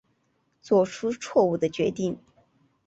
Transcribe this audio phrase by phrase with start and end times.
[0.63, 2.17] 做出错误的决定